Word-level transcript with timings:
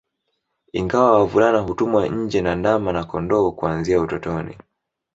Ingawa 0.73 1.11
wavulana 1.19 1.59
hutumwa 1.59 2.07
nje 2.07 2.41
na 2.41 2.55
ndama 2.55 2.93
na 2.93 3.03
kondoo 3.03 3.51
kuanzia 3.51 4.01
utotoni 4.01 4.57